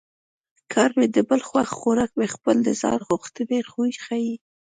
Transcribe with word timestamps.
کار 0.73 0.89
مې 0.97 1.07
د 1.15 1.17
بل 1.29 1.41
خوښ 1.47 1.67
خوراک 1.77 2.11
مې 2.19 2.27
خپل 2.35 2.55
د 2.63 2.69
ځان 2.81 2.99
غوښتنې 3.09 3.59
خوی 3.71 3.91
ښيي 4.03 4.33